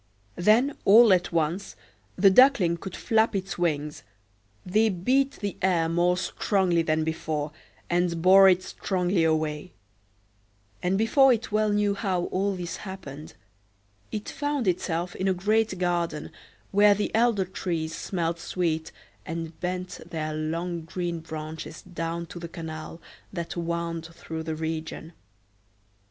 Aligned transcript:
Then 0.37 0.75
all 0.83 1.13
at 1.13 1.31
once 1.31 1.75
the 2.15 2.31
Duckling 2.31 2.75
could 2.77 2.95
flap 2.95 3.35
its 3.35 3.59
wings: 3.59 4.01
they 4.65 4.89
beat 4.89 5.33
the 5.33 5.57
air 5.61 5.87
more 5.87 6.17
strongly 6.17 6.81
than 6.81 7.03
before, 7.03 7.51
and 7.87 8.19
bore 8.19 8.49
it 8.49 8.63
strongly 8.63 9.23
away; 9.23 9.73
and 10.81 10.97
before 10.97 11.31
it 11.33 11.51
well 11.51 11.69
knew 11.69 11.93
how 11.93 12.23
all 12.31 12.55
this 12.55 12.77
happened, 12.77 13.35
it 14.11 14.27
found 14.27 14.67
itself 14.67 15.15
in 15.15 15.27
a 15.27 15.35
great 15.35 15.77
garden, 15.77 16.31
where 16.71 16.95
the 16.95 17.13
elder—trees 17.13 17.95
smelt 17.95 18.39
sweet, 18.39 18.91
and 19.23 19.59
bent 19.59 19.99
their 20.09 20.33
long 20.33 20.81
green 20.81 21.19
branches 21.19 21.83
down 21.83 22.25
to 22.25 22.39
the 22.39 22.49
canal 22.49 22.99
that 23.31 23.55
wound 23.55 24.07
through 24.07 24.41
the 24.41 24.55
region. 24.55 25.13